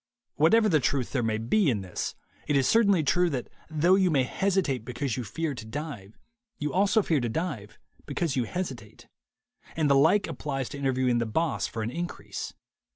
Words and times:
Whatever 0.33 0.65
of 0.75 0.81
truth 0.81 1.11
there 1.11 1.21
may 1.21 1.37
be 1.37 1.69
in 1.69 1.81
this, 1.81 2.15
it 2.47 2.55
is 2.55 2.67
certainly 2.67 3.03
true 3.03 3.29
that 3.29 3.49
though 3.69 3.93
you 3.93 4.09
may 4.09 4.23
hesitate 4.23 4.83
because 4.83 5.15
you 5.15 5.23
fear 5.23 5.53
to 5.53 5.63
dive, 5.63 6.17
you 6.57 6.73
also 6.73 7.03
fear 7.03 7.19
to 7.19 7.29
dive 7.29 7.77
because 8.07 8.35
you 8.35 8.45
hesitate; 8.45 9.07
and 9.75 9.91
the 9.91 9.95
like 9.95 10.25
applies 10.25 10.69
to 10.69 10.77
interviewing 10.79 11.19
the 11.19 11.27
boss 11.27 11.67
for 11.67 11.83
an 11.83 11.91
increase. 11.91 12.51